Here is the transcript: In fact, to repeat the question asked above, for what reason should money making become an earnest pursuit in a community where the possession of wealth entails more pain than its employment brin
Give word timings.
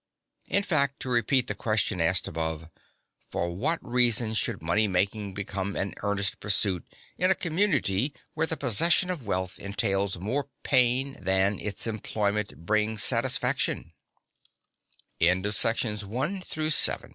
In 0.49 0.63
fact, 0.63 0.99
to 1.01 1.09
repeat 1.09 1.45
the 1.45 1.53
question 1.53 2.01
asked 2.01 2.27
above, 2.27 2.71
for 3.29 3.53
what 3.55 3.77
reason 3.87 4.33
should 4.33 4.59
money 4.59 4.87
making 4.87 5.35
become 5.35 5.75
an 5.75 5.93
earnest 6.01 6.39
pursuit 6.39 6.87
in 7.19 7.29
a 7.29 7.35
community 7.35 8.11
where 8.33 8.47
the 8.47 8.57
possession 8.57 9.11
of 9.11 9.27
wealth 9.27 9.59
entails 9.59 10.17
more 10.17 10.49
pain 10.63 11.17
than 11.21 11.59
its 11.59 11.85
employment 11.85 12.65
brin 12.65 12.97